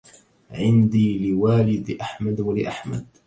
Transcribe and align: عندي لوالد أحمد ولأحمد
عندي 0.51 1.17
لوالد 1.31 1.91
أحمد 2.01 2.39
ولأحمد 2.41 3.05